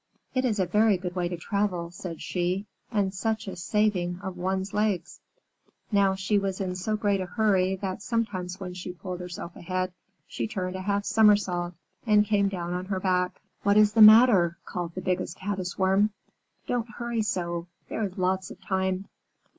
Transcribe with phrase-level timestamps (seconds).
[0.33, 4.35] "It is a very good way to travel," said she, "and such a saving of
[4.35, 5.19] one's legs."
[5.91, 9.93] Now she was in so great a hurry that sometimes when she pulled herself ahead,
[10.25, 11.75] she turned a half somersault
[12.07, 13.41] and came down on her back.
[13.61, 16.09] "What is the matter?" called the Biggest Caddis Worm.
[16.65, 17.67] "Don't hurry so.
[17.87, 19.05] There is lots of time."